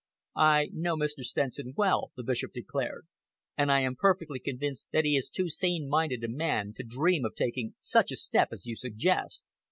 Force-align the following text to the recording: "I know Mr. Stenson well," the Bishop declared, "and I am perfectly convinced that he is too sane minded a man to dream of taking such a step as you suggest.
"I 0.35 0.69
know 0.73 0.95
Mr. 0.95 1.21
Stenson 1.21 1.75
well," 1.77 2.11
the 2.17 2.23
Bishop 2.23 2.53
declared, 2.53 3.05
"and 3.55 3.71
I 3.71 3.81
am 3.81 3.95
perfectly 3.95 4.39
convinced 4.39 4.87
that 4.91 5.05
he 5.05 5.15
is 5.15 5.29
too 5.29 5.47
sane 5.47 5.87
minded 5.87 6.23
a 6.23 6.27
man 6.27 6.73
to 6.77 6.83
dream 6.83 7.23
of 7.23 7.35
taking 7.35 7.75
such 7.77 8.11
a 8.11 8.15
step 8.15 8.47
as 8.51 8.65
you 8.65 8.75
suggest. 8.75 9.43